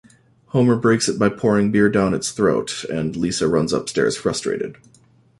[0.47, 4.79] Homer breaks it by pouring beer down its throat, and Lisa runs upstairs frustrated.